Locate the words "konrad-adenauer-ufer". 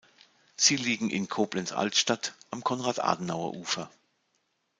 2.63-3.91